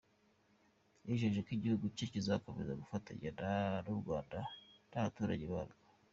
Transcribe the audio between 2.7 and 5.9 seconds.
gufatanya n’u Rwanda n’abaturage barwo.